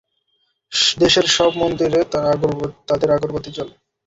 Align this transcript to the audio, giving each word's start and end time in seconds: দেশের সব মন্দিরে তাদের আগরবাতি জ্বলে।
দেশের 0.97 1.25
সব 1.29 1.51
মন্দিরে 1.57 1.99
তাদের 2.89 3.09
আগরবাতি 3.11 3.49
জ্বলে। 3.51 3.73